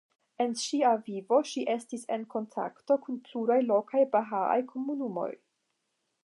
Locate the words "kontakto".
2.35-2.97